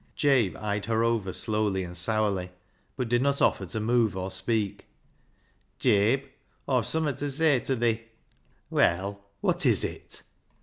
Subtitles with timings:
[0.15, 2.49] Jabe eyed her over slowly and sourly,
[2.95, 4.87] but did not offer to move or speak.
[5.77, 6.23] "Jabe,
[6.67, 8.05] Aw've summat ta say ta thi,""
[8.71, 10.23] \Vell, wot is it